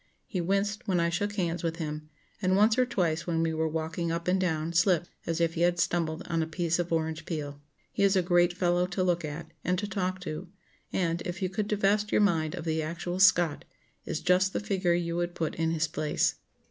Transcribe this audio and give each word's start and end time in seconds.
He 0.25 0.41
winced 0.41 0.87
when 0.87 0.99
I 0.99 1.09
shook 1.11 1.33
hands 1.35 1.61
with 1.61 1.75
him, 1.75 2.09
and 2.41 2.55
once 2.57 2.75
or 2.75 2.87
twice 2.87 3.27
when 3.27 3.43
we 3.43 3.53
were 3.53 3.67
walking 3.67 4.11
up 4.11 4.27
and 4.27 4.41
down 4.41 4.73
slipped 4.73 5.11
as 5.27 5.39
if 5.39 5.53
he 5.53 5.61
had 5.61 5.77
stumbled 5.77 6.23
on 6.27 6.41
a 6.41 6.47
piece 6.47 6.79
of 6.79 6.91
orange 6.91 7.23
peel. 7.23 7.61
He 7.91 8.01
is 8.01 8.15
a 8.15 8.23
great 8.23 8.51
fellow 8.51 8.87
to 8.87 9.03
look 9.03 9.23
at, 9.23 9.51
and 9.63 9.77
to 9.77 9.87
talk 9.87 10.19
to; 10.21 10.47
and, 10.91 11.21
if 11.21 11.43
you 11.43 11.49
could 11.49 11.67
divest 11.67 12.11
your 12.11 12.21
mind 12.21 12.55
of 12.55 12.65
the 12.65 12.81
actual 12.81 13.19
Scott, 13.19 13.63
is 14.03 14.21
just 14.21 14.53
the 14.53 14.59
figure 14.59 14.95
you 14.95 15.15
would 15.17 15.35
put 15.35 15.53
in 15.53 15.69
his 15.69 15.87
place." 15.87 16.33